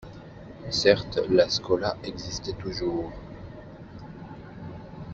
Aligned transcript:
Certes, 0.71 1.19
la 1.29 1.47
schola 1.47 1.95
existait 2.03 2.53
toujours. 2.53 3.11